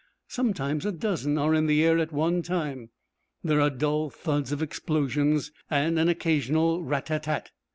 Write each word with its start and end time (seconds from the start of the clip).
Sometimes 0.27 0.83
a 0.83 0.91
dozen 0.91 1.37
are 1.37 1.53
in 1.53 1.67
the 1.67 1.83
air 1.85 1.99
at 1.99 2.11
one 2.11 2.41
time. 2.41 2.89
There 3.43 3.61
are 3.61 3.69
the 3.69 3.77
dull 3.77 4.09
thuds 4.09 4.51
of 4.51 4.59
explosions 4.63 5.51
and 5.69 5.99
an 5.99 6.09
occasional 6.09 6.81
rat 6.83 7.05
tat 7.05 7.21
tat. 7.25 7.51